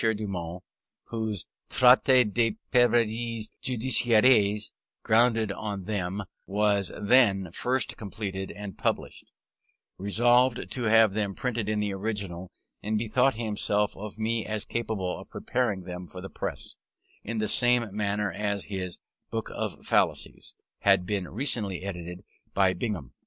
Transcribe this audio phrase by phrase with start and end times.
[0.01, 0.63] Dumont
[1.09, 4.71] (whose Traité des Preuves Judiciaires,
[5.03, 9.31] grounded on them, was then first completed and published),
[9.99, 12.49] resolved to have them printed in the original,
[12.81, 16.77] and bethought himself of me as capable of preparing them for the press;
[17.23, 18.97] in the same manner as his
[19.29, 22.23] Book of Fallacies had been recently edited
[22.55, 23.13] by Bingham.